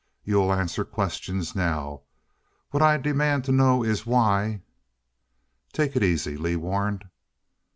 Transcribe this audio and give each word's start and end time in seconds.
You'll 0.23 0.51
answer 0.51 0.83
questions 0.83 1.55
now. 1.55 2.01
What 2.71 2.81
I 2.81 2.97
demand 2.97 3.43
to 3.45 3.51
know 3.51 3.83
is 3.83 4.03
why" 4.03 4.63
"Take 5.73 5.95
it 5.95 6.01
easy," 6.03 6.37
Lee 6.37 6.55
warned. 6.55 7.07